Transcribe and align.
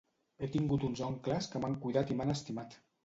He 0.45 0.47
tingut 0.53 0.85
uns 0.87 1.03
oncles 1.09 1.49
que 1.53 1.61
m'han 1.61 1.77
cuidat 1.85 2.15
i 2.15 2.19
m'han 2.19 2.37
estimat. 2.39 2.79